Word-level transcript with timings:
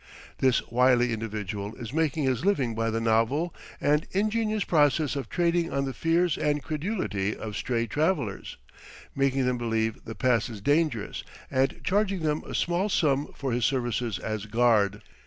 This 0.39 0.63
wily 0.71 1.13
individual 1.13 1.75
is 1.75 1.93
making 1.93 2.23
his 2.23 2.43
living 2.43 2.73
by 2.73 2.89
the 2.89 2.99
novel 2.99 3.53
and 3.79 4.07
ingenious 4.13 4.63
process 4.63 5.15
of 5.15 5.29
trading 5.29 5.71
on 5.71 5.85
the 5.85 5.93
fears 5.93 6.39
and 6.39 6.63
credulity 6.63 7.35
of 7.35 7.55
stray 7.55 7.85
travellers, 7.85 8.57
making 9.13 9.45
them 9.45 9.59
believe 9.59 10.03
the 10.03 10.15
pass 10.15 10.49
is 10.49 10.59
dangerous 10.59 11.23
and 11.51 11.81
charging 11.83 12.21
them 12.21 12.41
a 12.47 12.55
small 12.55 12.89
sum 12.89 13.31
for 13.35 13.51
his 13.51 13.63
services 13.63 14.17
as 14.17 14.47
guard. 14.47 15.03